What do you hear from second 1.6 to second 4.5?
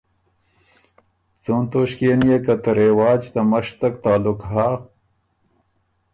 توݭکيې نيې که ته رواج ته مشتک تعلق